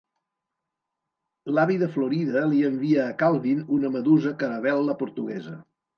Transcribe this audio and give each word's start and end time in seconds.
L'avi 1.57 1.77
de 1.83 1.89
Florida 1.97 2.43
li 2.53 2.63
envia 2.71 3.05
a 3.05 3.13
Calvin 3.21 3.63
una 3.79 3.93
medusa 3.99 4.33
caravel·la 4.45 4.97
portuguesa. 5.03 5.55